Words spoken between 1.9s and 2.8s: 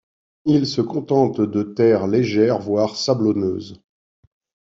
légère